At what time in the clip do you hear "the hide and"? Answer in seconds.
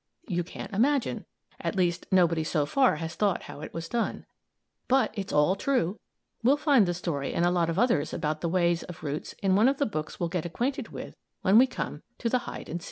12.29-12.79